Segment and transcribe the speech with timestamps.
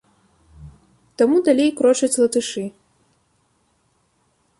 [1.21, 2.65] Таму далей крочаць латышы.